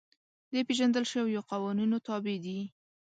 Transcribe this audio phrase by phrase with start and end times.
[0.53, 2.59] د پېژندل شویو قوانینو تابع دي.